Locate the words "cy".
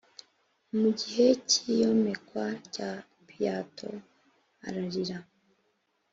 1.49-1.57